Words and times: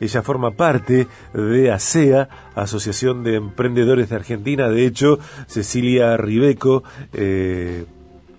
ella 0.00 0.22
forma 0.22 0.52
parte 0.52 1.06
de 1.32 1.70
ASEA, 1.70 2.28
Asociación 2.54 3.24
de 3.24 3.36
Emprendedores 3.36 4.10
de 4.10 4.16
Argentina. 4.16 4.68
De 4.68 4.86
hecho, 4.86 5.18
Cecilia 5.46 6.16
Ribeco, 6.16 6.84
eh, 7.12 7.84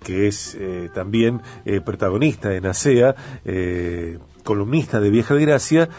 que 0.04 0.28
es 0.28 0.56
eh, 0.60 0.90
también 0.94 1.42
eh, 1.66 1.82
protagonista 1.82 2.54
en 2.54 2.66
ASEA, 2.66 3.16
columnista 4.44 5.02
de 5.02 5.10
Vieja 5.10 5.34
de 5.34 5.42
Gracia, 5.42 5.90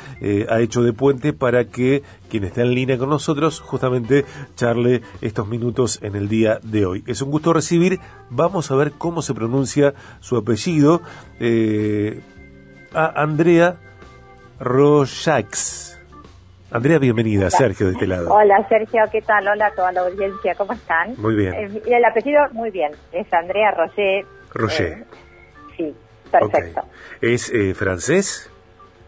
ha 0.49 0.61
hecho 0.61 0.83
de 0.83 0.95
puente 0.95 1.35
para 1.35 1.67
que 1.67 2.03
quien 2.31 2.45
está 2.45 2.63
en 2.63 2.75
línea 2.75 2.97
con 2.97 3.11
nosotros 3.11 3.61
justamente 3.61 4.25
charle 4.57 5.03
estos 5.21 5.47
minutos 5.47 5.99
en 6.01 6.17
el 6.17 6.31
día 6.31 6.59
de 6.63 6.87
hoy. 6.87 7.05
Es 7.07 7.21
un 7.21 7.31
gusto 7.31 7.53
recibir, 7.53 8.01
vamos 8.31 8.71
a 8.71 8.77
ver 8.77 8.93
cómo 8.93 9.21
se 9.21 9.35
pronuncia 9.35 9.93
su 10.21 10.39
apellido, 10.39 11.03
a 12.95 13.23
Andrea 13.23 13.79
Rojax. 14.61 16.01
Andrea, 16.71 16.99
bienvenida. 16.99 17.49
Sergio, 17.51 17.87
de 17.87 17.93
este 17.93 18.07
lado. 18.07 18.31
Hola, 18.31 18.67
Sergio, 18.69 19.03
¿qué 19.11 19.23
tal? 19.23 19.47
Hola 19.49 19.67
a 19.67 19.75
toda 19.75 19.93
la 19.93 20.01
audiencia, 20.01 20.55
¿cómo 20.55 20.73
están? 20.73 21.15
Muy 21.17 21.35
bien. 21.35 21.55
Eh, 21.55 21.83
el 21.87 22.05
apellido, 22.05 22.41
muy 22.53 22.71
bien. 22.71 22.93
Es 23.13 23.33
Andrea 23.33 23.71
Roger. 23.71 24.27
Roger. 24.53 24.93
Eh, 24.93 25.05
sí, 25.77 25.97
perfecto. 26.31 26.83
¿Es 27.23 27.51
eh, 27.51 27.73
francés? 27.75 28.51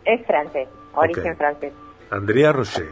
Es 0.04 0.24
francés, 0.24 0.68
origen 0.94 1.36
francés. 1.36 1.72
Andrea 2.10 2.52
Roger. 2.52 2.88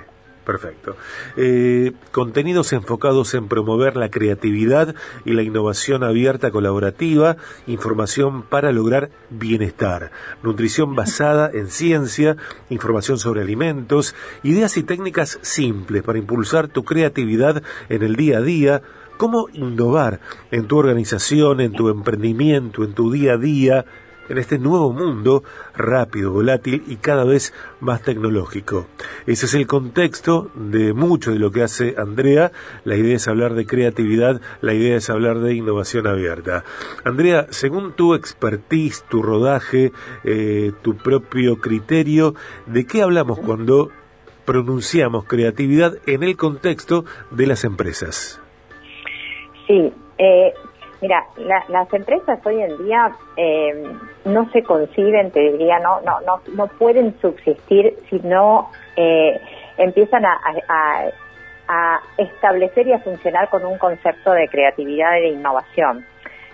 Perfecto. 0.48 0.97
Eh, 1.37 1.93
contenidos 2.11 2.73
enfocados 2.73 3.34
en 3.34 3.48
promover 3.48 3.98
la 3.98 4.09
creatividad 4.09 4.95
y 5.27 5.34
la 5.34 5.43
innovación 5.43 6.02
abierta 6.02 6.51
colaborativa, 6.51 7.37
información 7.66 8.45
para 8.45 8.73
lograr 8.73 9.11
bienestar, 9.29 10.11
nutrición 10.42 10.95
basada 10.95 11.51
en 11.53 11.69
ciencia, 11.69 12.39
información 12.70 13.19
sobre 13.19 13.42
alimentos, 13.42 14.15
ideas 14.42 14.79
y 14.79 14.84
técnicas 14.84 15.39
simples 15.42 16.03
para 16.03 16.19
impulsar 16.19 16.69
tu 16.69 16.83
creatividad 16.83 17.62
en 17.91 18.03
el 18.03 18.17
día 18.17 18.39
a 18.39 18.41
día, 18.41 18.81
cómo 19.19 19.48
innovar 19.53 20.20
en 20.50 20.67
tu 20.67 20.78
organización, 20.78 21.61
en 21.61 21.72
tu 21.72 21.91
emprendimiento, 21.91 22.84
en 22.84 22.94
tu 22.94 23.12
día 23.12 23.34
a 23.34 23.37
día, 23.37 23.84
en 24.29 24.39
este 24.39 24.59
nuevo 24.59 24.93
mundo 24.93 25.43
rápido, 25.77 26.33
volátil 26.33 26.83
y 26.87 26.97
cada 26.97 27.25
vez 27.25 27.55
más 27.81 28.03
tecnológico. 28.03 28.87
Ese 29.27 29.47
es 29.47 29.55
el 29.55 29.67
contexto 29.67 30.51
de 30.55 30.93
mucho 30.93 31.33
de 31.33 31.39
lo 31.39 31.51
que 31.51 31.62
hace 31.62 31.95
Andrea. 31.98 32.53
La 32.84 32.97
idea 32.97 33.17
es 33.17 33.29
hablar 33.29 33.55
de 33.55 33.67
creatividad, 33.67 34.41
la 34.61 34.75
idea 34.75 34.97
es 34.97 35.11
hablar 35.11 35.39
de 35.41 35.55
innovación 35.55 36.06
abierta. 36.06 36.65
Andrea, 37.05 37.47
según 37.51 37.93
tu 37.93 38.15
expertise, 38.15 39.05
tu 39.09 39.23
rodaje, 39.23 39.93
eh, 40.25 40.73
tu 40.83 40.97
propio 40.97 41.56
criterio, 41.59 42.34
¿de 42.67 42.87
qué 42.87 43.03
hablamos 43.03 43.39
cuando 43.39 43.91
pronunciamos 44.45 45.25
creatividad 45.25 45.99
en 46.06 46.23
el 46.23 46.37
contexto 46.37 47.05
de 47.31 47.47
las 47.47 47.65
empresas? 47.65 48.41
Sí, 49.67 49.93
eh, 50.17 50.55
Mira, 51.00 51.24
las 51.68 51.92
empresas 51.94 52.44
hoy 52.44 52.60
en 52.60 52.77
día 52.78 53.12
eh, 53.36 53.84
no 54.24 54.50
se 54.50 54.64
conciben, 54.64 55.30
te 55.30 55.52
diría, 55.52 55.78
no, 55.78 56.00
no, 56.00 56.20
no, 56.22 56.41
no 56.54 56.66
pueden 56.66 57.16
subsistir 57.20 57.94
si 58.10 58.18
no 58.20 58.70
eh, 58.96 59.41
empiezan 59.76 60.24
a, 60.24 61.10
establecer 62.16 62.88
y 62.88 62.92
a 62.94 62.98
funcionar 63.00 63.48
con 63.50 63.64
un 63.64 63.76
concepto 63.78 64.32
de 64.32 64.48
creatividad 64.48 65.19
y 65.19 65.20
de 65.20 65.28
innovación. 65.28 66.04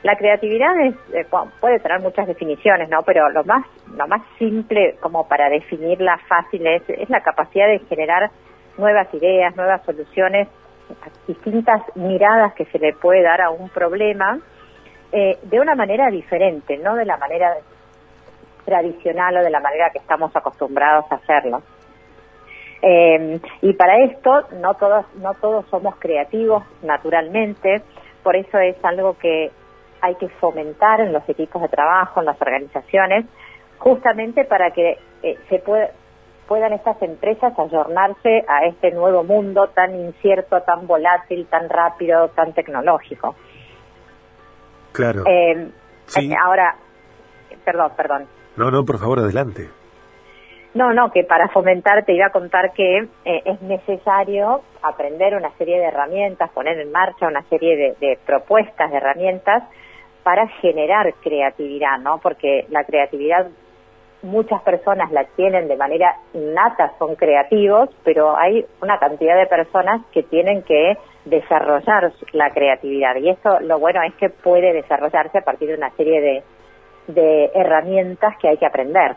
La 0.02 0.16
creatividad 0.16 0.74
eh, 0.78 1.26
puede 1.60 1.78
tener 1.78 2.00
muchas 2.00 2.26
definiciones, 2.26 2.90
¿no? 2.90 3.02
Pero 3.02 3.30
lo 3.30 3.44
más, 3.44 3.64
lo 3.96 4.06
más 4.08 4.20
simple 4.38 4.96
como 5.00 5.26
para 5.26 5.48
definirla 5.48 6.18
fácil 6.28 6.66
es, 6.66 6.82
es 6.88 7.08
la 7.08 7.22
capacidad 7.22 7.68
de 7.68 7.78
generar 7.88 8.30
nuevas 8.76 9.06
ideas, 9.14 9.56
nuevas 9.56 9.82
soluciones 9.84 10.48
distintas 11.27 11.82
miradas 11.94 12.54
que 12.54 12.64
se 12.66 12.78
le 12.78 12.92
puede 12.92 13.22
dar 13.22 13.40
a 13.40 13.50
un 13.50 13.68
problema 13.68 14.38
eh, 15.12 15.39
de 15.42 15.61
una 15.61 15.74
manera 15.74 16.11
diferente, 16.11 16.77
no 16.78 16.96
de 16.96 17.05
la 17.05 17.17
manera 17.17 17.55
tradicional 18.64 19.36
o 19.36 19.42
de 19.42 19.50
la 19.50 19.61
manera 19.61 19.90
que 19.90 19.98
estamos 19.98 20.34
acostumbrados 20.34 21.05
a 21.11 21.17
hacerlo. 21.17 21.62
Eh, 22.83 23.40
y 23.62 23.72
para 23.74 24.05
esto 24.05 24.48
no 24.61 24.74
todos 24.74 25.06
no 25.17 25.33
todos 25.34 25.67
somos 25.70 25.96
creativos 25.96 26.64
naturalmente, 26.83 27.83
por 28.22 28.36
eso 28.36 28.58
es 28.58 28.77
algo 28.84 29.16
que 29.18 29.51
hay 30.01 30.14
que 30.16 30.28
fomentar 30.28 31.01
en 31.01 31.12
los 31.12 31.27
equipos 31.28 31.62
de 31.62 31.68
trabajo, 31.68 32.20
en 32.20 32.27
las 32.27 32.40
organizaciones, 32.40 33.24
justamente 33.78 34.45
para 34.45 34.70
que 34.70 34.98
eh, 35.22 35.39
se 35.48 35.61
pueda 35.61 35.90
puedan 36.46 36.72
estas 36.72 37.00
empresas 37.02 37.52
ayornarse 37.58 38.44
a 38.48 38.66
este 38.66 38.90
nuevo 38.90 39.24
mundo 39.24 39.68
tan 39.68 39.94
incierto, 39.94 40.60
tan 40.62 40.86
volátil, 40.86 41.46
tan 41.46 41.68
rápido, 41.68 42.28
tan 42.28 42.52
tecnológico. 42.52 43.34
Claro. 44.92 45.24
Eh, 45.27 45.70
eh, 46.20 46.34
ahora, 46.44 46.77
perdón, 47.64 47.92
perdón. 47.96 48.27
No, 48.56 48.70
no, 48.70 48.84
por 48.84 48.98
favor, 48.98 49.18
adelante. 49.18 49.68
No, 50.74 50.92
no, 50.92 51.10
que 51.12 51.22
para 51.22 51.48
fomentar 51.48 52.04
te 52.04 52.14
iba 52.14 52.27
a 52.27 52.30
contar 52.30 52.72
que 52.72 52.98
eh, 53.24 53.42
es 53.44 53.62
necesario 53.62 54.62
aprender 54.83 55.34
una 55.36 55.50
serie 55.56 55.78
de 55.78 55.84
herramientas, 55.84 56.50
poner 56.50 56.78
en 56.80 56.90
marcha 56.90 57.28
una 57.28 57.42
serie 57.44 57.77
de, 57.77 58.06
de 58.06 58.18
propuestas, 58.27 58.90
de 58.90 58.96
herramientas 58.96 59.62
para 60.24 60.48
generar 60.48 61.14
creatividad, 61.22 61.98
¿no? 61.98 62.18
Porque 62.18 62.66
la 62.70 62.83
creatividad 62.84 63.46
muchas 64.24 64.62
personas 64.62 65.12
la 65.12 65.24
tienen 65.36 65.68
de 65.68 65.77
manera 65.77 66.17
innata, 66.33 66.92
son 66.98 67.14
creativos, 67.14 67.90
pero 68.05 68.36
hay 68.36 68.64
una 68.83 68.98
cantidad 68.98 69.36
de 69.36 69.46
personas 69.46 70.01
que 70.12 70.23
tienen 70.23 70.62
que 70.62 70.96
desarrollar 71.24 72.12
la 72.33 72.51
creatividad. 72.51 73.17
Y 73.17 73.30
eso 73.30 73.61
lo 73.61 73.79
bueno 73.79 74.02
es 74.02 74.14
que 74.14 74.30
puede 74.30 74.73
desarrollarse 74.73 75.39
a 75.39 75.45
partir 75.45 75.68
de 75.68 75.74
una 75.74 75.90
serie 75.90 76.20
de, 76.20 76.42
de 77.13 77.51
herramientas 77.55 78.34
que 78.40 78.48
hay 78.48 78.57
que 78.57 78.67
aprender. 78.67 79.17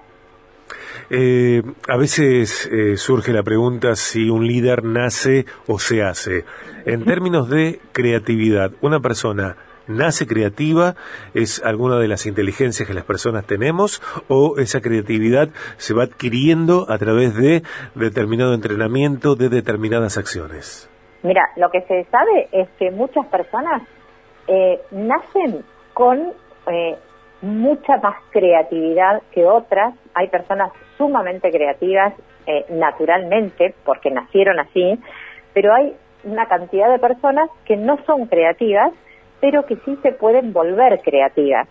Eh, 1.09 1.61
a 1.87 1.97
veces 1.97 2.69
eh, 2.71 2.97
surge 2.97 3.31
la 3.31 3.43
pregunta 3.43 3.95
si 3.95 4.29
un 4.29 4.45
líder 4.45 4.83
nace 4.83 5.45
o 5.67 5.79
se 5.79 6.03
hace. 6.03 6.43
En 6.85 7.05
términos 7.05 7.49
de 7.49 7.79
creatividad, 7.93 8.71
una 8.81 8.99
persona 8.99 9.55
nace 9.87 10.27
creativa, 10.27 10.95
es 11.33 11.61
alguna 11.63 11.99
de 11.99 12.07
las 12.07 12.25
inteligencias 12.25 12.87
que 12.87 12.93
las 12.93 13.05
personas 13.05 13.45
tenemos 13.45 14.01
o 14.27 14.57
esa 14.57 14.81
creatividad 14.81 15.49
se 15.77 15.93
va 15.93 16.03
adquiriendo 16.03 16.85
a 16.89 16.97
través 16.97 17.35
de 17.35 17.63
determinado 17.95 18.53
entrenamiento, 18.53 19.35
de 19.35 19.49
determinadas 19.49 20.17
acciones? 20.17 20.89
Mira, 21.23 21.41
lo 21.55 21.69
que 21.69 21.81
se 21.81 22.05
sabe 22.05 22.47
es 22.51 22.69
que 22.77 22.91
muchas 22.91 23.25
personas 23.27 23.81
eh, 24.47 24.79
nacen 24.91 25.63
con 25.93 26.33
eh, 26.67 26.95
mucha 27.41 27.97
más 27.97 28.15
creatividad 28.31 29.21
que 29.31 29.45
otras. 29.45 29.93
Hay 30.13 30.27
personas 30.29 30.71
sumamente 30.97 31.51
creativas 31.51 32.13
eh, 32.45 32.65
naturalmente 32.69 33.75
porque 33.83 34.11
nacieron 34.11 34.59
así, 34.59 34.99
pero 35.53 35.73
hay 35.73 35.95
una 36.23 36.47
cantidad 36.47 36.91
de 36.91 36.99
personas 36.99 37.49
que 37.65 37.75
no 37.75 37.97
son 38.05 38.27
creativas 38.27 38.93
pero 39.39 39.65
que 39.65 39.75
sí 39.77 39.97
se 40.01 40.11
pueden 40.11 40.53
volver 40.53 41.01
creativas. 41.01 41.67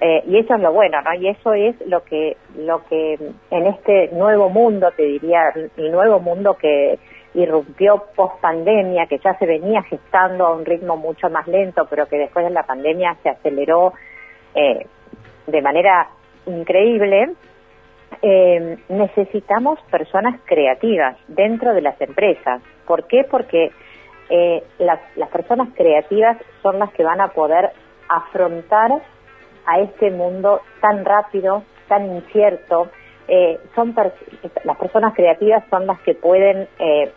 Eh, 0.00 0.22
y 0.26 0.38
eso 0.38 0.54
es 0.54 0.60
lo 0.60 0.72
bueno, 0.72 1.00
¿no? 1.02 1.14
Y 1.14 1.28
eso 1.28 1.54
es 1.54 1.76
lo 1.86 2.02
que, 2.04 2.36
lo 2.58 2.84
que 2.86 3.18
en 3.50 3.66
este 3.66 4.08
nuevo 4.12 4.50
mundo, 4.50 4.90
te 4.96 5.04
diría, 5.04 5.52
el 5.76 5.92
nuevo 5.92 6.18
mundo 6.18 6.54
que 6.54 6.98
irrumpió 7.34 8.04
post 8.14 8.40
pandemia, 8.40 9.06
que 9.06 9.18
ya 9.18 9.36
se 9.38 9.46
venía 9.46 9.82
gestando 9.82 10.46
a 10.46 10.54
un 10.54 10.64
ritmo 10.64 10.96
mucho 10.96 11.30
más 11.30 11.46
lento, 11.46 11.86
pero 11.88 12.06
que 12.06 12.16
después 12.16 12.44
de 12.44 12.50
la 12.50 12.64
pandemia 12.64 13.16
se 13.22 13.30
aceleró 13.30 13.92
eh, 14.54 14.86
de 15.46 15.62
manera 15.62 16.08
increíble, 16.46 17.32
eh, 18.22 18.78
necesitamos 18.88 19.80
personas 19.90 20.40
creativas 20.44 21.16
dentro 21.28 21.74
de 21.74 21.82
las 21.82 22.00
empresas. 22.00 22.62
¿Por 22.86 23.06
qué? 23.06 23.24
Porque 23.24 23.70
eh, 24.30 24.62
las, 24.78 25.00
personas 25.30 25.68
creativas 25.74 26.38
son 26.62 26.78
las 26.78 26.92
que 26.92 27.04
van 27.04 27.20
a 27.20 27.28
poder 27.28 27.72
afrontar 28.08 29.02
a 29.66 29.80
este 29.80 30.10
mundo 30.10 30.60
tan 30.80 31.04
rápido, 31.04 31.62
tan 31.88 32.06
incierto. 32.06 32.88
Eh, 33.28 33.58
son 33.74 33.94
las 34.64 34.76
personas 34.76 35.14
creativas 35.14 35.64
son 35.70 35.86
las 35.86 35.98
que 36.00 36.14
pueden 36.14 36.68
eh, 36.78 37.12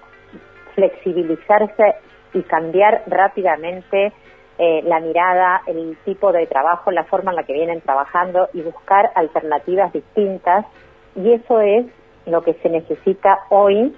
flexibilizarse 0.76 1.96
y 2.34 2.42
cambiar 2.44 3.04
rápidamente 3.08 4.14
la 4.60 5.00
mirada, 5.00 5.62
el 5.68 5.96
tipo 6.04 6.32
de 6.32 6.48
trabajo, 6.48 6.90
la 6.90 7.04
forma 7.04 7.30
en 7.30 7.36
la 7.36 7.44
que 7.44 7.54
vienen 7.54 7.80
trabajando 7.82 8.50
y 8.54 8.62
buscar 8.62 9.12
alternativas 9.14 9.94
distintas. 9.94 10.66
Y 11.16 11.32
eso 11.34 11.62
es 11.62 11.86
lo 12.26 12.42
que 12.42 12.56
se 12.56 12.70
necesita 12.70 13.42
hoy 13.50 13.96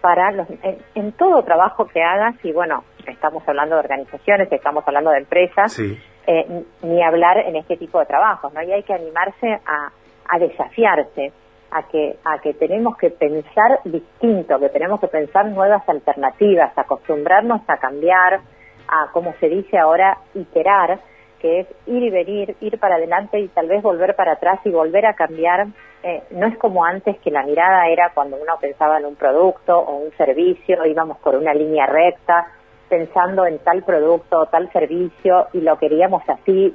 para 0.00 0.30
los, 0.32 0.46
en, 0.94 1.12
todo 1.12 1.42
trabajo 1.42 1.86
que 1.86 2.02
hagas, 2.02 2.34
y 2.44 2.52
bueno, 2.52 2.84
estamos 3.06 3.42
hablando 3.46 3.76
de 3.76 3.80
organizaciones, 3.80 4.50
estamos 4.50 4.84
hablando 4.86 5.10
de 5.10 5.18
empresas, 5.18 5.78
eh, 5.78 6.64
ni 6.82 7.02
hablar 7.02 7.38
en 7.38 7.56
este 7.56 7.76
tipo 7.76 7.98
de 7.98 8.06
trabajos, 8.06 8.52
¿no? 8.52 8.62
Y 8.62 8.72
hay 8.72 8.82
que 8.82 8.94
animarse 8.94 9.60
a, 9.66 9.90
a 10.28 10.38
desafiarse. 10.38 11.32
a 11.70 11.82
que, 11.82 12.16
a 12.24 12.38
que 12.38 12.54
tenemos 12.54 12.96
que 12.96 13.10
pensar 13.10 13.80
distinto, 13.84 14.58
que 14.58 14.70
tenemos 14.70 15.00
que 15.00 15.08
pensar 15.08 15.44
nuevas 15.46 15.86
alternativas, 15.86 16.72
acostumbrarnos 16.76 17.60
a 17.68 17.76
cambiar, 17.76 18.40
a, 18.88 19.12
como 19.12 19.34
se 19.34 19.50
dice 19.50 19.76
ahora, 19.76 20.16
iterar, 20.34 20.98
que 21.40 21.60
es 21.60 21.66
ir 21.86 22.02
y 22.02 22.10
venir, 22.10 22.56
ir 22.60 22.78
para 22.78 22.96
adelante 22.96 23.38
y 23.38 23.48
tal 23.48 23.68
vez 23.68 23.82
volver 23.82 24.16
para 24.16 24.32
atrás 24.32 24.60
y 24.64 24.70
volver 24.70 25.06
a 25.06 25.14
cambiar. 25.14 25.66
Eh, 26.02 26.22
no 26.30 26.46
es 26.46 26.56
como 26.58 26.84
antes 26.84 27.18
que 27.18 27.30
la 27.30 27.42
mirada 27.42 27.88
era 27.88 28.12
cuando 28.14 28.36
uno 28.36 28.56
pensaba 28.60 28.98
en 28.98 29.06
un 29.06 29.16
producto 29.16 29.78
o 29.78 29.96
un 29.96 30.12
servicio, 30.16 30.86
íbamos 30.86 31.18
por 31.18 31.34
una 31.34 31.52
línea 31.52 31.86
recta, 31.86 32.46
pensando 32.88 33.46
en 33.46 33.58
tal 33.58 33.82
producto 33.82 34.40
o 34.40 34.46
tal 34.46 34.70
servicio 34.72 35.48
y 35.52 35.60
lo 35.60 35.78
queríamos 35.78 36.22
así. 36.28 36.72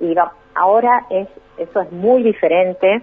Ahora 0.55 1.05
es, 1.09 1.27
eso 1.57 1.81
es 1.81 1.91
muy 1.91 2.21
diferente 2.21 3.01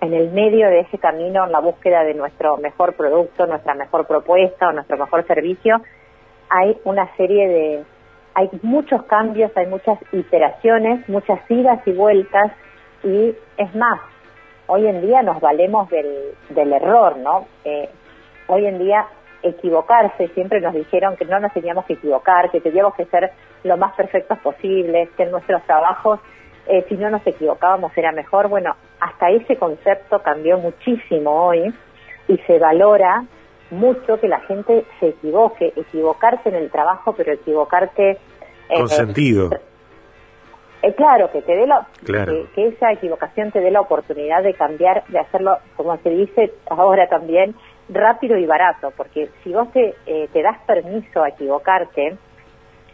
en 0.00 0.14
el 0.14 0.30
medio 0.32 0.68
de 0.68 0.80
ese 0.80 0.98
camino, 0.98 1.44
en 1.44 1.52
la 1.52 1.60
búsqueda 1.60 2.02
de 2.02 2.14
nuestro 2.14 2.56
mejor 2.56 2.94
producto, 2.94 3.46
nuestra 3.46 3.74
mejor 3.74 4.06
propuesta 4.06 4.68
o 4.68 4.72
nuestro 4.72 4.96
mejor 4.96 5.24
servicio, 5.26 5.80
hay 6.48 6.76
una 6.84 7.14
serie 7.16 7.48
de, 7.48 7.84
hay 8.34 8.50
muchos 8.62 9.04
cambios, 9.04 9.56
hay 9.56 9.66
muchas 9.66 9.98
iteraciones, 10.12 11.08
muchas 11.08 11.38
idas 11.48 11.80
y 11.86 11.92
vueltas 11.92 12.52
y 13.04 13.34
es 13.56 13.74
más, 13.74 14.00
hoy 14.72 14.86
en 14.86 15.02
día 15.02 15.22
nos 15.22 15.38
valemos 15.40 15.90
del, 15.90 16.32
del 16.48 16.72
error, 16.72 17.18
¿no? 17.18 17.46
Eh, 17.64 17.90
hoy 18.46 18.66
en 18.66 18.78
día 18.78 19.06
equivocarse, 19.42 20.28
siempre 20.28 20.60
nos 20.60 20.72
dijeron 20.72 21.16
que 21.16 21.26
no 21.26 21.38
nos 21.40 21.52
teníamos 21.52 21.84
que 21.84 21.94
equivocar, 21.94 22.50
que 22.50 22.60
teníamos 22.60 22.94
que 22.94 23.04
ser 23.06 23.32
lo 23.64 23.76
más 23.76 23.94
perfectos 23.94 24.38
posibles, 24.38 25.10
que 25.16 25.24
en 25.24 25.30
nuestros 25.30 25.62
trabajos 25.64 26.20
eh, 26.66 26.86
si 26.88 26.94
no 26.94 27.10
nos 27.10 27.26
equivocábamos 27.26 27.92
era 27.96 28.12
mejor. 28.12 28.48
Bueno, 28.48 28.74
hasta 29.00 29.30
ese 29.30 29.56
concepto 29.56 30.22
cambió 30.22 30.56
muchísimo 30.56 31.48
hoy 31.48 31.74
y 32.28 32.38
se 32.46 32.58
valora 32.58 33.24
mucho 33.70 34.18
que 34.20 34.28
la 34.28 34.40
gente 34.40 34.86
se 35.00 35.08
equivoque, 35.08 35.72
equivocarse 35.76 36.48
en 36.48 36.54
el 36.54 36.70
trabajo, 36.70 37.12
pero 37.14 37.32
equivocarte... 37.32 38.12
Eh, 38.68 38.78
Con 38.78 38.88
sentido. 38.88 39.50
Eh, 39.52 39.60
claro, 40.96 41.30
que 41.30 41.42
te 41.42 41.54
dé 41.54 41.66
la, 41.66 41.86
que, 42.04 42.66
esa 42.66 42.92
equivocación 42.92 43.52
te 43.52 43.60
dé 43.60 43.70
la 43.70 43.80
oportunidad 43.80 44.42
de 44.42 44.54
cambiar, 44.54 45.04
de 45.08 45.18
hacerlo, 45.18 45.58
como 45.76 45.96
se 45.98 46.10
dice 46.10 46.52
ahora 46.68 47.08
también, 47.08 47.54
rápido 47.88 48.36
y 48.36 48.46
barato, 48.46 48.92
porque 48.96 49.30
si 49.42 49.52
vos 49.52 49.70
te, 49.72 49.94
te 50.04 50.42
das 50.42 50.58
permiso 50.66 51.22
a 51.22 51.28
equivocarte 51.28 52.16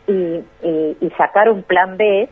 y, 0.06 0.44
y 0.62 1.11
sacar 1.17 1.50
un 1.50 1.62
plan 1.62 1.96
B, 1.96 2.29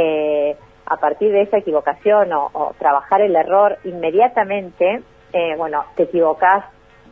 eh, 0.00 0.56
a 0.86 0.96
partir 0.96 1.32
de 1.32 1.42
esa 1.42 1.58
equivocación 1.58 2.32
o, 2.32 2.74
trabajar 2.78 3.20
el 3.20 3.34
error 3.34 3.78
inmediatamente, 3.84 5.02
eh, 5.32 5.54
bueno, 5.56 5.84
te 5.96 6.04
equivocas 6.04 6.64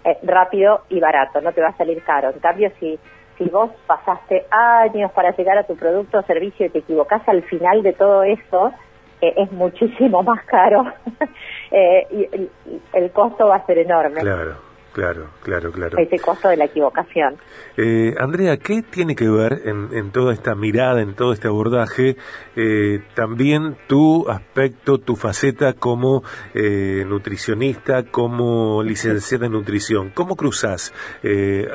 eh, 0.05 0.17
rápido 0.23 0.83
y 0.89 1.01
barato, 1.01 1.41
no 1.41 1.53
te 1.53 1.61
va 1.61 1.69
a 1.69 1.77
salir 1.77 2.03
caro. 2.05 2.31
En 2.31 2.39
cambio, 2.39 2.71
si, 2.79 2.99
si 3.39 3.45
vos 3.45 3.71
pasaste 3.87 4.47
años 4.51 5.13
para 5.13 5.35
llegar 5.37 5.59
a 5.59 5.65
tu 5.65 5.77
producto 5.77 6.19
o 6.19 6.23
servicio 6.23 6.67
y 6.67 6.71
te 6.71 6.79
equivocás 6.81 7.27
al 7.29 7.43
final 7.43 7.83
de 7.83 7.93
todo 7.93 8.23
eso, 8.23 8.73
es 9.21 9.51
muchísimo 9.53 10.23
más 10.25 10.45
caro 10.45 10.85
y 12.11 12.49
el, 12.93 13.11
costo 13.13 13.49
va 13.49 13.57
a 13.57 13.67
ser 13.67 13.79
enorme. 13.79 14.21
Claro. 14.21 14.66
Claro, 14.97 15.27
claro, 15.43 15.71
claro. 15.73 15.99
Ese 15.99 16.19
costo 16.19 16.49
de 16.49 16.57
la 16.57 16.65
equivocación. 16.65 17.37
Eh, 17.77 18.15
Andrea, 18.19 18.57
¿qué 18.57 18.81
tiene 18.81 19.15
que 19.15 19.29
ver 19.29 19.61
en, 19.67 20.11
toda 20.11 20.33
esta 20.33 20.55
mirada, 20.55 21.03
en 21.03 21.15
todo 21.15 21.35
este 21.35 21.49
abordaje, 21.49 22.17
eh, 22.57 23.01
también 23.15 23.77
tu 23.89 24.27
aspecto, 24.27 24.97
tu 24.97 25.15
faceta 25.15 25.75
como 25.75 26.23
eh, 26.55 27.05
nutricionista, 27.07 28.05
como 28.11 28.83
licenciada 28.83 29.45
en 29.45 29.53
nutrición? 29.53 30.13
¿Cómo 30.15 30.35
cruzas 30.35 30.95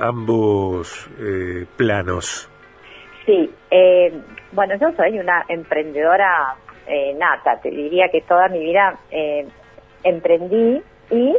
ambos 0.01 1.07
planos? 1.77 2.49
Sí, 3.27 3.51
bueno, 4.51 4.73
yo 4.81 4.87
soy 4.97 5.19
una 5.19 5.45
emprendedora 5.47 6.55
nata, 7.19 7.61
te 7.61 7.69
diría 7.69 8.09
que 8.11 8.21
toda 8.21 8.47
mi 8.47 8.61
vida 8.61 8.99
emprendí 10.03 10.81
y 11.11 11.37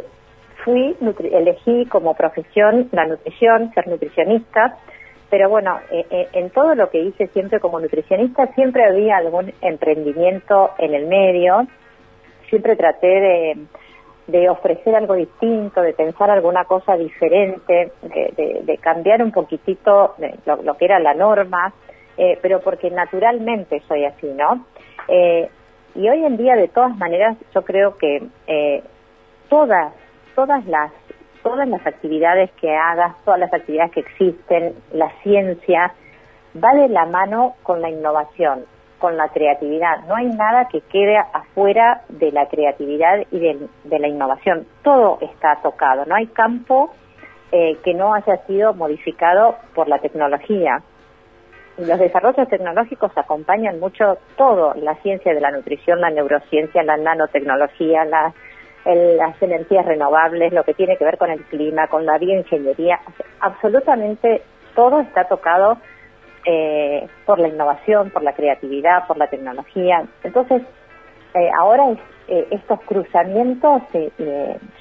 fui, 0.63 0.95
elegí 1.31 1.85
como 1.87 2.13
profesión 2.15 2.89
la 2.91 3.05
nutrición, 3.05 3.71
ser 3.73 3.87
nutricionista, 3.87 4.77
pero 5.33 5.49
bueno, 5.49 5.79
eh, 5.89 6.05
eh, 6.11 6.27
en 6.33 6.51
todo 6.51 6.75
lo 6.75 6.91
que 6.91 6.99
hice 6.99 7.25
siempre 7.29 7.59
como 7.59 7.79
nutricionista 7.79 8.53
siempre 8.53 8.85
había 8.85 9.17
algún 9.17 9.51
emprendimiento 9.61 10.71
en 10.77 10.93
el 10.93 11.07
medio, 11.07 11.65
siempre 12.49 12.75
traté 12.75 13.57
de, 14.27 14.47
ofrecer 14.47 14.95
algo 14.95 15.15
distinto, 15.15 15.81
de 15.81 15.93
pensar 15.93 16.29
alguna 16.29 16.65
cosa 16.65 16.95
diferente, 16.95 17.91
de, 18.03 18.77
cambiar 18.79 19.23
un 19.23 19.31
poquitito 19.31 20.13
lo, 20.45 20.77
que 20.77 20.85
era 20.85 20.99
la 20.99 21.15
norma, 21.15 21.73
eh, 22.15 22.37
pero 22.39 22.59
porque 22.59 22.91
naturalmente 22.91 23.81
soy 23.87 24.05
así, 24.05 24.27
¿no? 24.27 24.67
y 25.95 26.09
hoy 26.09 26.25
en 26.25 26.37
día, 26.37 26.55
de 26.55 26.67
todas 26.67 26.95
maneras, 26.95 27.37
yo 27.55 27.63
creo 27.63 27.97
que 27.97 28.21
todas 29.49 29.93
todas 30.35 30.65
las 30.65 30.91
todas 31.43 31.67
las 31.67 31.85
actividades 31.85 32.49
que 32.53 32.73
hagas, 32.75 33.15
todas 33.25 33.39
las 33.39 33.53
actividades 33.53 33.91
que 33.91 33.99
existen, 33.99 34.73
la 34.93 35.11
ciencia, 35.21 35.93
va 36.61 36.73
de 36.73 36.87
la 36.87 37.05
mano 37.05 37.55
con 37.63 37.81
la 37.81 37.89
innovación, 37.89 38.65
con 38.97 39.17
la 39.17 39.27
creatividad. 39.29 40.05
No 40.07 40.15
hay 40.15 40.27
nada 40.27 40.67
que 40.69 40.81
quede 40.81 41.17
afuera 41.17 42.03
de 42.09 42.31
la 42.31 42.47
creatividad 42.47 43.25
y 43.31 43.39
de, 43.39 43.99
la 43.99 44.07
innovación. 44.07 44.65
Todo 44.83 45.19
está 45.21 45.57
tocado. 45.61 46.05
No 46.05 46.15
hay 46.15 46.27
campo 46.27 46.91
eh, 47.51 47.77
que 47.83 47.93
no 47.93 48.13
haya 48.13 48.37
sido 48.47 48.73
modificado 48.73 49.57
por 49.75 49.87
la 49.87 49.99
tecnología. 49.99 50.81
los 51.77 51.99
desarrollos 51.99 52.47
tecnológicos 52.47 53.11
acompañan 53.17 53.79
mucho 53.79 54.17
todo, 54.37 54.73
la 54.75 54.95
ciencia 55.01 55.33
de 55.33 55.41
la 55.41 55.51
nutrición, 55.51 55.99
la 55.99 56.09
neurociencia, 56.09 56.83
la 56.83 56.97
nanotecnología, 56.97 58.05
la 58.05 58.33
las 58.85 59.41
energías 59.41 59.85
renovables, 59.85 60.51
lo 60.51 60.63
que 60.63 60.73
tiene 60.73 60.97
que 60.97 61.05
ver 61.05 61.17
con 61.17 61.31
el 61.31 61.43
clima, 61.45 61.87
con 61.87 62.05
la 62.05 62.17
bioingeniería, 62.17 62.99
absolutamente 63.39 64.41
todo 64.75 64.99
está 64.99 65.25
tocado 65.25 65.77
eh, 66.45 67.07
por 67.25 67.39
la 67.39 67.47
innovación, 67.47 68.09
por 68.09 68.23
la 68.23 68.33
creatividad, 68.33 69.07
por 69.07 69.17
la 69.17 69.27
tecnología. 69.27 70.03
Entonces, 70.23 70.61
eh, 71.33 71.49
ahora 71.57 71.85
eh, 72.27 72.47
estos 72.51 72.81
cruzamientos 72.81 73.83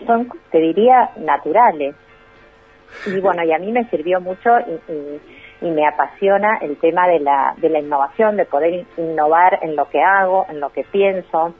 son, 0.06 0.28
te 0.50 0.58
diría, 0.58 1.10
naturales. 1.16 1.94
Y 3.06 3.20
bueno, 3.20 3.44
y 3.44 3.52
a 3.52 3.58
mí 3.58 3.72
me 3.72 3.88
sirvió 3.88 4.20
mucho 4.20 4.50
y, 4.60 5.66
y, 5.66 5.70
me 5.70 5.86
apasiona 5.86 6.58
el 6.60 6.76
tema 6.78 7.08
de 7.08 7.20
la, 7.20 7.54
de 7.56 7.70
la 7.70 7.78
innovación, 7.78 8.36
de 8.36 8.44
poder 8.44 8.84
innovar 8.98 9.60
en 9.62 9.76
lo 9.76 9.88
que 9.88 10.02
hago, 10.02 10.44
en 10.50 10.60
lo 10.60 10.70
que 10.70 10.84
pienso, 10.84 11.54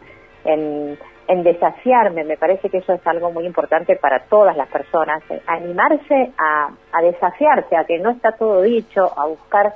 en 0.45 0.99
en 1.33 1.43
desafiarme, 1.43 2.25
me 2.25 2.37
parece 2.37 2.69
que 2.69 2.79
eso 2.79 2.93
es 2.93 3.07
algo 3.07 3.31
muy 3.31 3.47
importante 3.47 3.97
para 3.97 4.21
todas 4.27 4.55
las 4.55 4.69
personas, 4.69 5.23
eh, 5.31 5.41
animarse 5.47 6.33
a, 6.37 6.71
desafiarse, 7.01 7.75
a 7.75 7.85
que 7.85 7.99
no 7.99 8.11
está 8.11 8.33
todo 8.33 8.61
dicho, 8.61 9.11
a 9.19 9.27
buscar, 9.27 9.75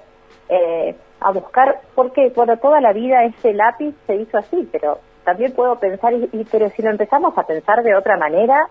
eh, 0.51 0.95
a 1.19 1.31
buscar, 1.33 1.81
porque 1.95 2.31
bueno, 2.37 2.59
toda 2.59 2.81
la 2.83 2.93
vida 2.93 3.25
ese 3.25 3.55
lápiz 3.55 3.95
se 4.07 4.17
hizo 4.17 4.37
así, 4.37 4.69
pero 4.71 4.99
también 5.25 5.53
puedo 5.53 5.79
pensar, 5.79 6.13
y, 6.13 6.47
pero 6.53 6.69
si 6.71 6.83
lo 6.83 6.91
empezamos 6.91 7.37
a 7.39 7.45
pensar 7.45 7.83
de 7.83 7.95
otra 7.95 8.19
manera, 8.19 8.69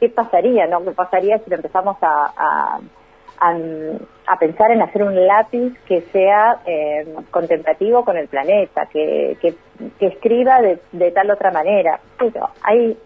¿qué 0.00 0.08
pasaría? 0.08 0.66
¿No? 0.66 0.82
¿Qué 0.84 0.90
pasaría 0.90 1.38
si 1.38 1.50
lo 1.50 1.56
empezamos 1.56 1.96
a, 2.02 2.80
pensar 4.38 4.70
en 4.72 4.82
hacer 4.82 5.02
un 5.02 5.26
lápiz 5.26 5.72
que 5.86 6.02
sea 6.12 6.60
eh, 6.66 7.06
contemplativo 7.30 8.04
con 8.04 8.16
el 8.16 8.28
planeta, 8.28 8.86
que, 8.86 9.36
que, 9.40 9.54
escriba 10.00 10.60
de, 10.60 10.78
de, 10.92 11.10
tal 11.12 11.30
otra 11.30 11.50
manera. 11.50 12.00
Pero 12.18 12.50
hay 12.62 12.96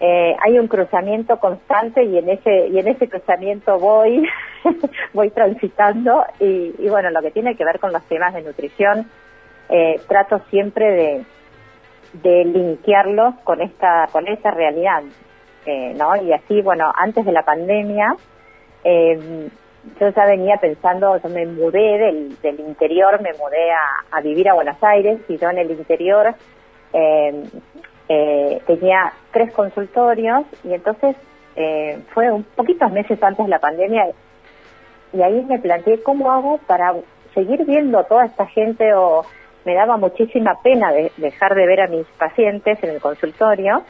eh, 0.00 0.36
hay 0.40 0.58
un 0.60 0.68
cruzamiento 0.68 1.40
constante 1.40 2.04
y 2.04 2.18
en 2.18 2.28
ese 2.28 2.68
y 2.68 2.78
en 2.78 2.86
ese 2.86 3.08
cruzamiento 3.08 3.80
voy 3.80 4.28
voy 5.12 5.30
transitando 5.30 6.24
y, 6.38 6.72
y, 6.78 6.88
bueno 6.88 7.10
lo 7.10 7.20
que 7.20 7.32
tiene 7.32 7.56
que 7.56 7.64
ver 7.64 7.80
con 7.80 7.92
los 7.92 8.04
temas 8.04 8.32
de 8.32 8.42
nutrición 8.42 9.10
eh, 9.68 10.00
trato 10.06 10.40
siempre 10.50 10.92
de 10.92 11.24
de 12.12 12.78
con 13.42 13.60
esta 13.60 14.06
con 14.12 14.28
esta 14.28 14.52
realidad 14.52 15.02
eh, 15.66 15.94
no 15.96 16.14
y 16.14 16.32
así 16.32 16.62
bueno 16.62 16.92
antes 16.96 17.24
de 17.24 17.32
la 17.32 17.42
pandemia 17.42 18.14
eh, 18.84 19.48
yo 20.00 20.08
ya 20.10 20.26
venía 20.26 20.56
pensando, 20.56 21.20
yo 21.22 21.28
me 21.28 21.46
mudé 21.46 21.98
del, 21.98 22.40
del 22.40 22.60
interior, 22.60 23.20
me 23.22 23.32
mudé 23.32 23.70
a, 24.10 24.20
vivir 24.20 24.48
a 24.48 24.54
Buenos 24.54 24.82
Aires 24.82 25.20
y 25.28 25.36
yo 25.38 25.50
en 25.50 25.58
el 25.58 25.70
interior 25.70 26.34
eh, 26.92 27.44
eh, 28.08 28.62
tenía 28.66 29.12
tres 29.32 29.52
consultorios 29.52 30.44
y 30.64 30.72
entonces 30.72 31.16
eh, 31.56 31.98
fue 32.12 32.30
un 32.30 32.42
poquitos 32.42 32.90
meses 32.92 33.22
antes 33.22 33.44
de 33.44 33.50
la 33.50 33.58
pandemia 33.58 34.08
y 35.12 35.22
ahí 35.22 35.44
me 35.48 35.58
planteé 35.58 36.02
cómo 36.02 36.30
hago 36.30 36.58
para 36.66 36.94
seguir 37.34 37.64
viendo 37.64 37.98
a 37.98 38.04
toda 38.04 38.26
esta 38.26 38.46
gente 38.46 38.94
o 38.94 39.24
me 39.64 39.74
daba 39.74 39.96
muchísima 39.96 40.60
pena 40.62 40.92
de, 40.92 41.12
dejar 41.16 41.54
de 41.54 41.66
ver 41.66 41.80
a 41.82 41.86
mis 41.88 42.06
pacientes 42.18 42.82
en 42.82 42.90
el 42.90 43.00
consultorio. 43.00 43.82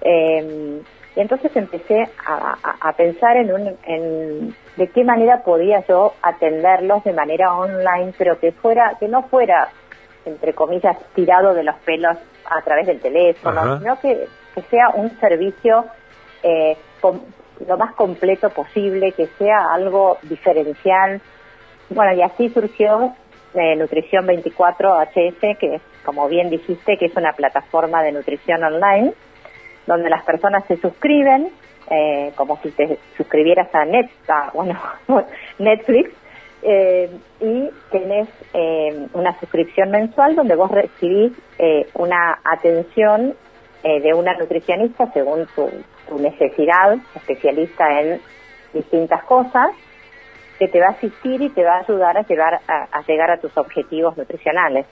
Eh, 0.00 0.80
Y 1.16 1.20
entonces 1.22 1.50
empecé 1.56 2.10
a, 2.26 2.92
pensar 2.92 3.38
en, 3.38 3.50
un, 3.50 3.76
en 3.84 4.54
de 4.76 4.86
qué 4.88 5.02
manera 5.02 5.42
podía 5.42 5.82
yo 5.86 6.12
atenderlos 6.20 7.04
de 7.04 7.14
manera 7.14 7.54
online, 7.54 8.12
pero 8.18 8.38
que 8.38 8.52
fuera, 8.52 8.96
que 9.00 9.08
no 9.08 9.22
fuera, 9.22 9.68
entre 10.26 10.52
comillas, 10.52 10.94
tirado 11.14 11.54
de 11.54 11.64
los 11.64 11.74
pelos 11.76 12.18
a 12.44 12.60
través 12.60 12.86
del 12.86 13.00
teléfono, 13.00 13.78
sino 13.78 13.98
que, 13.98 14.28
que, 14.54 14.62
sea 14.62 14.90
un 14.90 15.18
servicio 15.18 15.86
eh, 16.42 16.76
lo 17.66 17.78
más 17.78 17.94
completo 17.94 18.50
posible, 18.50 19.12
que 19.12 19.26
sea 19.38 19.72
algo 19.72 20.18
diferencial. 20.22 21.22
Bueno, 21.88 22.12
y 22.12 22.20
así 22.20 22.50
surgió 22.50 23.14
eh, 23.54 23.74
Nutrición 23.76 24.26
24 24.26 24.98
HS, 25.00 25.58
que 25.58 25.76
es, 25.76 25.82
como 26.04 26.28
bien 26.28 26.50
dijiste, 26.50 26.98
que 26.98 27.06
es 27.06 27.16
una 27.16 27.32
plataforma 27.32 28.02
de 28.02 28.12
nutrición 28.12 28.62
online, 28.62 29.14
donde 29.86 30.10
las 30.10 30.24
personas 30.24 30.64
se 30.66 30.76
suscriben, 30.76 31.48
eh, 31.90 32.32
como 32.34 32.58
si 32.62 32.70
te 32.72 32.98
suscribieras 33.16 33.72
a, 33.74 33.84
Net, 33.84 34.10
bueno, 34.54 34.78
Netflix, 35.58 36.10
eh, 36.62 37.10
y 37.40 37.70
tenés 37.90 38.28
una 39.12 39.38
suscripción 39.38 39.90
mensual 39.90 40.34
donde 40.34 40.56
vos 40.56 40.70
recibís 40.70 41.32
una 41.94 42.38
atención 42.42 43.34
de 43.82 44.14
una 44.14 44.34
nutricionista 44.34 45.12
según 45.12 45.46
tu, 45.54 45.70
tu 46.08 46.18
necesidad, 46.18 46.96
especialista 47.14 48.00
en 48.00 48.20
distintas 48.72 49.22
cosas, 49.24 49.70
que 50.58 50.68
te 50.68 50.80
va 50.80 50.86
a 50.86 50.90
asistir 50.90 51.42
y 51.42 51.50
te 51.50 51.64
va 51.64 51.76
a 51.76 51.80
ayudar 51.80 52.16
a 52.16 52.22
llegar 52.22 52.60
a, 52.66 53.02
llegar 53.06 53.30
a 53.30 53.38
tus 53.38 53.56
objetivos 53.56 54.16
nutricionales. 54.16 54.86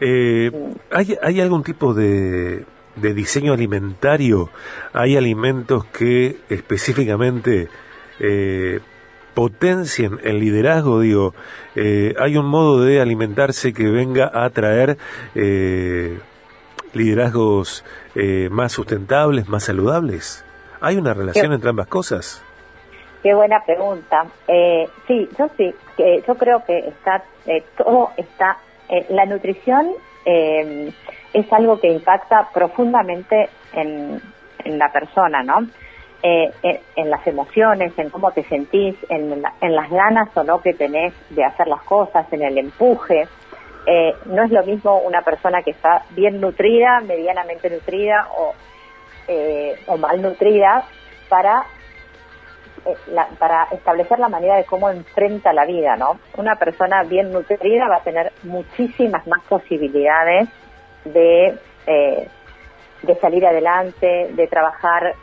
Eh, 0.00 0.50
¿hay, 0.90 1.16
¿Hay 1.22 1.40
algún 1.40 1.62
tipo 1.62 1.92
de, 1.92 2.64
de 3.00 3.14
diseño 3.14 3.52
alimentario? 3.52 4.50
¿Hay 4.92 5.16
alimentos 5.16 5.84
que 5.86 6.36
específicamente 6.48 7.68
eh, 8.20 8.80
potencien 9.34 10.18
el 10.24 10.40
liderazgo? 10.40 11.00
Digo, 11.00 11.34
eh, 11.76 12.14
¿hay 12.18 12.36
un 12.36 12.46
modo 12.46 12.82
de 12.82 13.00
alimentarse 13.00 13.72
que 13.72 13.88
venga 13.88 14.30
a 14.34 14.50
traer 14.50 14.98
eh, 15.34 16.18
liderazgos 16.92 17.84
eh, 18.14 18.48
más 18.50 18.72
sustentables, 18.72 19.48
más 19.48 19.64
saludables? 19.64 20.44
¿Hay 20.80 20.96
una 20.96 21.14
relación 21.14 21.52
entre 21.52 21.70
ambas 21.70 21.86
cosas? 21.86 22.42
Qué 23.22 23.34
buena 23.34 23.64
pregunta. 23.64 24.26
Eh, 24.46 24.88
sí, 25.06 25.28
yo 25.38 25.48
sí, 25.56 25.74
yo 26.26 26.34
creo 26.36 26.64
que 26.64 26.78
está 26.78 27.24
eh, 27.46 27.64
todo 27.76 28.10
está 28.16 28.58
la 29.10 29.26
nutrición 29.26 29.92
es 31.32 31.52
algo 31.52 31.80
que 31.80 31.88
impacta 31.88 32.48
profundamente 32.52 33.48
en, 33.72 34.20
la 34.64 34.90
persona, 34.92 35.42
¿no? 35.42 35.66
en, 36.22 37.10
las 37.10 37.26
emociones, 37.26 37.92
en 37.96 38.10
cómo 38.10 38.32
te 38.32 38.42
sentís, 38.44 38.96
en, 39.08 39.42
en 39.60 39.74
las 39.74 39.90
ganas 39.90 40.28
o 40.36 40.42
no 40.42 40.60
que 40.60 40.74
tenés 40.74 41.14
de 41.30 41.44
hacer 41.44 41.68
las 41.68 41.82
cosas, 41.82 42.26
en 42.32 42.42
el 42.42 42.58
empuje. 42.58 43.28
Eh, 43.90 44.14
no 44.26 44.42
es 44.42 44.50
lo 44.50 44.62
mismo 44.64 44.98
una 44.98 45.22
persona 45.22 45.62
que 45.62 45.70
está 45.70 46.02
bien 46.10 46.42
nutrida, 46.42 47.00
medianamente 47.00 47.70
nutrida 47.70 48.28
o, 48.36 48.52
eh, 49.28 49.78
mal 49.98 50.20
nutrida 50.20 50.84
para, 51.30 51.64
eh, 52.84 52.96
para 53.38 53.64
establecer 53.70 54.18
la 54.18 54.28
manera 54.28 54.56
de 54.56 54.64
cómo 54.64 54.90
enfrenta 54.90 55.54
la 55.54 55.64
vida, 55.64 55.96
¿no? 55.96 56.18
Una 56.36 56.56
persona 56.56 57.02
bien 57.04 57.32
nutrida 57.32 57.88
va 57.88 57.96
a 57.96 58.02
tener 58.02 58.30
muchísimas 58.42 59.26
más 59.26 59.42
posibilidades 59.48 60.50
de, 61.12 61.58
de 63.02 63.14
salir 63.20 63.46
adelante, 63.46 64.28
de 64.32 64.46
trabajar 64.46 65.14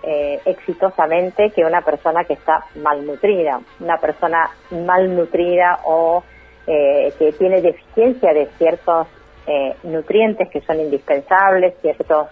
exitosamente 0.46 1.52
que 1.52 1.64
una 1.64 1.82
persona 1.82 2.24
que 2.24 2.34
está 2.34 2.66
malnutrida. 2.76 3.60
Una 3.80 3.98
persona 3.98 4.50
malnutrida 4.72 5.80
o 5.86 6.24
eh, 6.68 7.14
que 7.20 7.32
tiene 7.34 7.62
deficiencia 7.62 8.34
de 8.34 8.48
ciertos 8.58 9.06
eh, 9.46 9.76
nutrientes 9.84 10.50
que 10.50 10.62
son 10.62 10.80
indispensables, 10.80 11.76
ciertos 11.80 12.28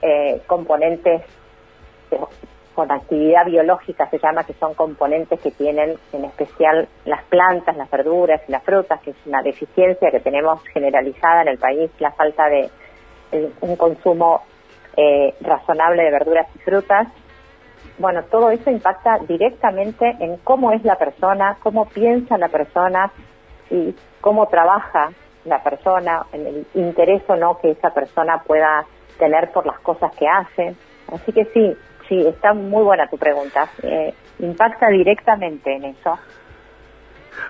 eh, 0.00 0.40
componentes 0.46 1.20
con 2.74 2.90
actividad 2.90 3.44
biológica 3.44 4.08
se 4.08 4.18
llama 4.18 4.44
que 4.44 4.54
son 4.54 4.72
componentes 4.72 5.38
que 5.40 5.50
tienen 5.50 5.98
en 6.14 6.24
especial 6.24 6.88
las 7.04 7.22
plantas, 7.24 7.76
las 7.76 7.90
verduras 7.90 8.40
y 8.48 8.52
las 8.52 8.62
frutas, 8.62 8.98
que 9.02 9.10
es 9.10 9.16
una 9.26 9.42
deficiencia 9.42 10.10
que 10.10 10.20
tenemos 10.20 10.62
generalizada 10.68 11.42
en 11.42 11.48
el 11.48 11.58
país, 11.58 11.90
la 11.98 12.12
falta 12.12 12.48
de 12.48 12.70
un 13.60 13.76
consumo 13.76 14.42
razonable 15.40 16.04
de 16.04 16.10
verduras 16.10 16.46
y 16.54 16.58
frutas. 16.60 17.08
Bueno, 17.98 18.22
todo 18.24 18.50
eso 18.50 18.70
impacta 18.70 19.18
directamente 19.28 20.16
en 20.20 20.36
cómo 20.38 20.72
es 20.72 20.84
la 20.84 20.96
persona, 20.96 21.56
cómo 21.62 21.86
piensa 21.86 22.38
la 22.38 22.48
persona, 22.48 23.10
y 23.70 23.94
cómo 24.20 24.46
trabaja 24.48 25.10
la 25.44 25.62
persona, 25.62 26.26
en 26.32 26.46
el 26.46 26.66
interés 26.74 27.22
o 27.28 27.36
no 27.36 27.58
que 27.58 27.70
esa 27.70 27.90
persona 27.90 28.42
pueda 28.44 28.84
tener 29.18 29.50
por 29.52 29.64
las 29.66 29.78
cosas 29.80 30.14
que 30.16 30.26
hace. 30.26 30.74
Así 31.12 31.32
que 31.32 31.44
sí, 31.46 31.76
sí, 32.08 32.26
está 32.26 32.52
muy 32.52 32.82
buena 32.82 33.08
tu 33.08 33.16
pregunta. 33.16 33.70
Eh, 33.82 34.12
impacta 34.40 34.88
directamente 34.88 35.74
en 35.74 35.84
eso. 35.84 36.18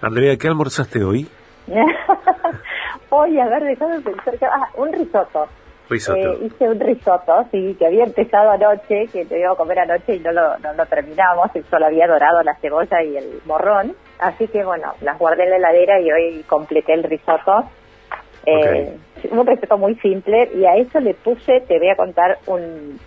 Andrea, 0.02 0.36
¿qué 0.36 0.48
almorzaste 0.48 1.02
hoy? 1.02 1.26
hoy, 3.10 3.40
a 3.40 3.46
ver, 3.46 3.64
déjame 3.64 4.00
pensar. 4.00 4.34
Ah, 4.42 4.68
un 4.76 4.92
risotto. 4.92 5.48
Eh, 6.16 6.46
hice 6.46 6.68
un 6.68 6.80
risotto, 6.80 7.46
sí, 7.50 7.76
que 7.78 7.86
había 7.86 8.04
empezado 8.04 8.50
anoche, 8.50 9.06
que 9.12 9.24
te 9.24 9.38
iba 9.38 9.52
a 9.52 9.56
comer 9.56 9.78
anoche 9.80 10.16
y 10.16 10.20
no 10.20 10.32
lo, 10.32 10.58
no 10.58 10.72
lo 10.72 10.86
terminamos, 10.86 11.50
solo 11.70 11.86
había 11.86 12.06
dorado 12.06 12.42
la 12.42 12.56
cebolla 12.56 13.02
y 13.02 13.16
el 13.16 13.40
morrón. 13.44 13.94
Así 14.18 14.48
que 14.48 14.64
bueno, 14.64 14.94
las 15.02 15.18
guardé 15.18 15.44
en 15.44 15.50
la 15.50 15.56
heladera 15.56 16.00
y 16.00 16.10
hoy 16.10 16.42
completé 16.48 16.94
el 16.94 17.04
risotto. 17.04 17.64
Eh, 18.46 18.96
Un 19.30 19.46
risotto 19.46 19.76
muy 19.78 19.96
simple 19.96 20.50
y 20.54 20.64
a 20.64 20.76
eso 20.76 21.00
le 21.00 21.14
puse, 21.14 21.60
te 21.66 21.78
voy 21.78 21.88
a 21.90 21.96
contar 21.96 22.38
un, 22.46 22.98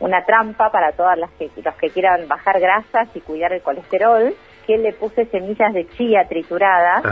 una 0.00 0.24
trampa 0.24 0.70
para 0.70 0.92
todas 0.92 1.16
las 1.18 1.30
que, 1.32 1.48
los 1.62 1.74
que 1.76 1.90
quieran 1.90 2.26
bajar 2.26 2.58
grasas 2.58 3.08
y 3.14 3.20
cuidar 3.20 3.52
el 3.52 3.60
colesterol, 3.62 4.34
que 4.66 4.78
le 4.78 4.92
puse 4.92 5.26
semillas 5.26 5.72
de 5.74 5.86
chía 5.90 6.26
trituradas, 6.28 7.04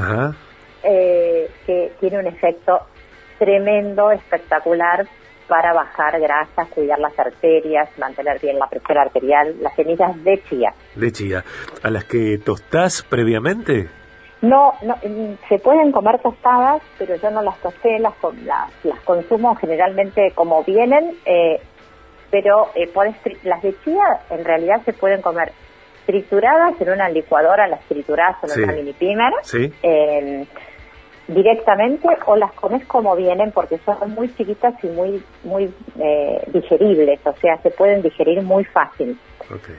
eh, 0.83 1.49
que 1.67 1.93
tiene 2.01 2.19
un 2.19 2.27
efecto 2.27 2.81
tremendo, 3.39 4.11
espectacular 4.11 5.07
para 5.49 5.73
bajar 5.73 6.21
grasas, 6.21 6.69
cuidar 6.69 6.99
las 6.99 7.19
arterias, 7.19 7.89
mantener 7.99 8.39
bien 8.41 8.59
la 8.59 8.69
presión 8.69 8.99
arterial, 8.99 9.57
las 9.61 9.75
semillas 9.75 10.23
de 10.23 10.43
chía. 10.43 10.75
De 10.95 11.11
chía. 11.11 11.45
¿A 11.83 11.91
las 11.91 12.05
que 12.05 12.39
tostás 12.39 13.03
previamente? 13.03 13.89
No, 14.43 14.75
no 14.83 14.95
se 15.49 15.59
pueden 15.59 15.91
comer 15.91 16.21
tostadas, 16.21 16.81
pero 16.97 17.17
yo 17.17 17.31
no 17.31 17.43
las 17.43 17.59
tosté, 17.61 17.99
las, 17.99 18.15
las, 18.85 19.01
consumo 19.01 19.57
generalmente 19.57 20.31
como 20.35 20.63
vienen, 20.63 21.17
eh, 21.25 21.61
pero 22.31 22.69
eh, 22.77 22.89
las 23.43 23.63
de 23.63 23.75
chía 23.83 24.21
en 24.31 24.45
realidad 24.45 24.83
se 24.85 24.93
pueden 24.93 25.23
comer 25.23 25.53
trituradas 26.07 26.81
en 26.81 26.91
una 26.91 27.09
licuadora, 27.09 27.67
las 27.67 27.81
trituradas 27.89 28.37
en 28.45 28.63
una 28.63 28.73
mini 28.75 28.93
pimer. 28.93 29.33
Sí. 29.43 29.73
Eh, 29.83 30.47
directamente 31.29 32.09
o 32.27 32.37
las 32.37 32.53
comes 32.55 32.85
como 32.87 33.15
vienen 33.15 33.53
porque 33.53 33.79
son 33.79 34.15
muy 34.15 34.35
chiquitas 34.35 34.75
y 34.83 34.89
muy 34.89 35.23
muy 35.45 35.73
eh, 36.01 36.43
digeribles, 36.53 37.21
o 37.25 37.35
sea, 37.35 37.59
se 37.59 37.71
pueden 37.71 38.03
digerir 38.03 38.43
muy 38.43 38.65
fácil. 38.65 39.19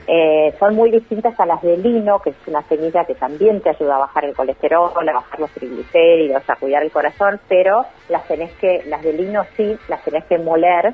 Eh, 0.08 0.52
son 0.58 0.74
muy 0.74 0.90
distintas 0.90 1.38
a 1.38 1.46
las 1.46 1.62
de 1.62 1.76
lino, 1.76 2.18
que 2.18 2.30
es 2.30 2.36
una 2.46 2.62
semilla 2.62 3.04
que 3.04 3.14
también 3.14 3.60
te 3.60 3.70
ayuda 3.70 3.96
a 3.96 3.98
bajar 4.00 4.24
el 4.24 4.34
colesterol, 4.34 5.08
a 5.08 5.12
bajar 5.12 5.38
los 5.38 5.50
triglicéridos, 5.52 6.42
a 6.48 6.56
cuidar 6.56 6.82
el 6.82 6.90
corazón, 6.90 7.40
pero 7.48 7.84
las 8.08 8.26
tenés 8.26 8.52
que, 8.54 8.82
las 8.86 9.02
de 9.02 9.12
lino 9.12 9.44
sí, 9.56 9.78
las 9.88 10.02
tenés 10.02 10.24
que 10.24 10.38
moler 10.38 10.92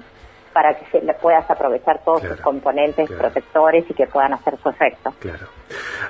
para 0.56 0.72
que 0.72 0.86
se 0.86 1.04
le 1.04 1.12
puedas 1.12 1.44
aprovechar 1.50 2.00
todos 2.02 2.22
sus 2.22 2.40
componentes 2.40 3.10
protectores 3.10 3.84
y 3.90 3.92
que 3.92 4.06
puedan 4.06 4.32
hacer 4.32 4.56
su 4.62 4.70
efecto. 4.70 5.12
Claro. 5.20 5.48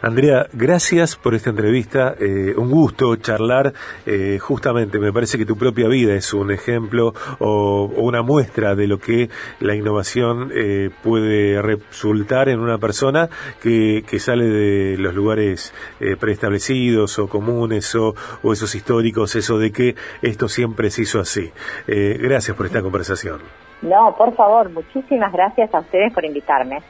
Andrea, 0.02 0.46
gracias 0.52 1.16
por 1.16 1.34
esta 1.34 1.50
entrevista. 1.50 2.14
Eh, 2.20 2.54
un 2.56 2.70
gusto 2.70 3.16
charlar. 3.16 3.72
Eh, 4.06 4.38
justamente, 4.38 5.00
me 5.00 5.12
parece 5.12 5.36
que 5.36 5.44
tu 5.44 5.56
propia 5.56 5.88
vida 5.88 6.14
es 6.14 6.32
un 6.32 6.52
ejemplo 6.52 7.12
o, 7.40 7.90
una 7.96 8.22
muestra 8.22 8.76
de 8.76 8.86
lo 8.86 9.00
que 9.00 9.30
la 9.58 9.74
innovación 9.74 10.52
eh, 10.54 10.90
puede 11.02 11.60
resultar 11.60 12.48
en 12.48 12.60
una 12.60 12.78
persona 12.78 13.28
que, 13.60 14.04
que 14.08 14.20
sale 14.20 14.44
de 14.44 14.96
los 14.96 15.12
lugares 15.12 15.74
preestablecidos 16.20 17.18
o 17.18 17.26
comunes 17.26 17.92
o, 17.96 18.14
o, 18.44 18.52
esos 18.52 18.76
históricos, 18.76 19.34
eso 19.34 19.58
de 19.58 19.72
que 19.72 19.96
esto 20.22 20.48
siempre 20.48 20.90
se 20.90 21.02
hizo 21.02 21.18
así. 21.18 21.50
gracias 21.88 22.56
por 22.56 22.66
esta 22.66 22.80
conversación. 22.80 23.65
No, 23.86 24.16
por 24.16 24.34
favor, 24.34 24.68
muchísimas 24.68 25.32
gracias 25.32 25.72
a 25.72 25.78
ustedes 25.78 26.12
por 26.12 26.24
invitarme. 26.24 26.82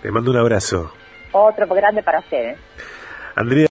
Te 0.00 0.10
mando 0.10 0.30
un 0.30 0.38
abrazo. 0.38 0.90
Otro 1.32 1.66
grande 1.66 2.02
para 2.02 2.20
ustedes. 2.20 2.58
Andrea. 3.34 3.66